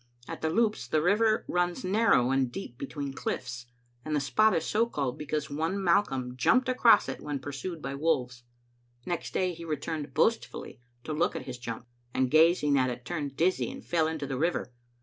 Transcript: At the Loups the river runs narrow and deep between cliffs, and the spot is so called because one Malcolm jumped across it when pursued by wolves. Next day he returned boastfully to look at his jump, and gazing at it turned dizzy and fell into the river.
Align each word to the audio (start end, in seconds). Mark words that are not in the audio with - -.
At 0.27 0.41
the 0.41 0.49
Loups 0.49 0.87
the 0.87 0.99
river 1.03 1.45
runs 1.47 1.83
narrow 1.83 2.31
and 2.31 2.51
deep 2.51 2.75
between 2.75 3.13
cliffs, 3.13 3.67
and 4.03 4.15
the 4.15 4.19
spot 4.19 4.55
is 4.55 4.65
so 4.65 4.87
called 4.87 5.15
because 5.15 5.51
one 5.51 5.79
Malcolm 5.83 6.35
jumped 6.35 6.67
across 6.67 7.07
it 7.07 7.21
when 7.21 7.37
pursued 7.37 7.83
by 7.83 7.93
wolves. 7.93 8.41
Next 9.05 9.31
day 9.31 9.53
he 9.53 9.63
returned 9.63 10.15
boastfully 10.15 10.81
to 11.03 11.13
look 11.13 11.35
at 11.35 11.45
his 11.45 11.59
jump, 11.59 11.85
and 12.15 12.31
gazing 12.31 12.79
at 12.79 12.89
it 12.89 13.05
turned 13.05 13.37
dizzy 13.37 13.69
and 13.69 13.85
fell 13.85 14.07
into 14.07 14.25
the 14.25 14.39
river. 14.39 14.73